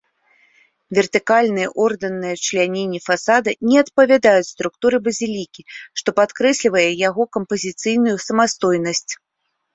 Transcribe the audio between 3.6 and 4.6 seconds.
не адпавядаюць